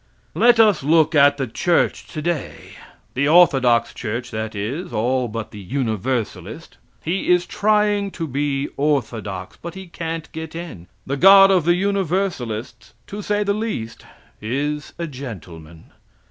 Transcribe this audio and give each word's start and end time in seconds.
Let 0.33 0.59
us 0.59 0.81
look 0.81 1.13
at 1.13 1.37
the 1.37 1.45
church 1.45 2.07
today. 2.07 2.71
The 3.13 3.27
orthodox 3.27 3.93
church 3.93 4.31
that 4.31 4.55
is, 4.55 4.91
all 4.91 5.27
but 5.27 5.51
the 5.51 5.59
Universalist. 5.59 6.77
He 7.05 7.29
is 7.29 7.45
trying 7.45 8.09
to 8.17 8.25
be 8.25 8.69
orthodox, 8.77 9.57
but 9.61 9.75
he 9.75 9.85
can't 9.85 10.27
get 10.31 10.55
in. 10.55 10.87
The 11.05 11.17
God 11.17 11.51
of 11.51 11.65
the 11.65 11.75
Universalists, 11.75 12.95
to 13.05 13.21
say 13.21 13.43
the 13.43 13.53
least, 13.53 14.03
is 14.41 14.93
a 14.97 15.05
gentleman. 15.05 15.91